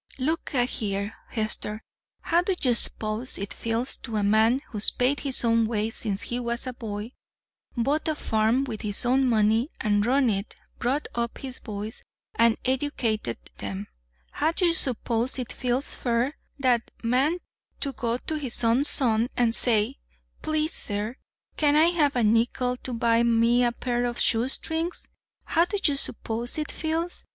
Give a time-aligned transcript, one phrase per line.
[0.17, 1.83] "Look a here, Hester,
[2.21, 6.23] how do you s'pose it feels to a man who's paid his own way since
[6.23, 7.11] he was a boy,
[7.77, 12.01] bought a farm with his own money an' run it, brought up his boys
[12.33, 13.89] an' edyercated 'em
[14.31, 17.37] how do ye s'pose it feels fur that man
[17.79, 19.99] ter go ter his own son an' say:
[20.41, 21.15] 'Please, sir,
[21.57, 25.09] can't I have a nickel ter buy me a pair o' shoestrings?'
[25.45, 27.23] How do ye s'pose it feels?